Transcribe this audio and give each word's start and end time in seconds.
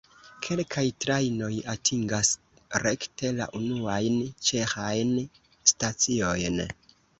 Kelkaj 0.45 0.85
trajnoj 1.05 1.49
atingas 1.73 2.31
rekte 2.85 3.31
la 3.41 3.49
unuajn 3.61 4.19
ĉeĥajn 4.49 5.15
staciojn. 5.75 6.61